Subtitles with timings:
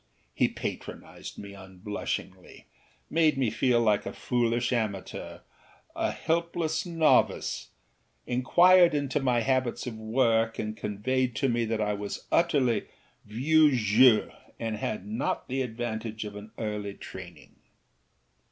[0.33, 2.65] He patronised me unblushingly,
[3.07, 5.41] made me feel like a foolish amateur,
[5.95, 7.69] a helpless novice,
[8.25, 12.87] inquired into my habits of work and conveyed to me that I was utterly
[13.25, 17.57] vieux jeu and had not had the advantage of an early training.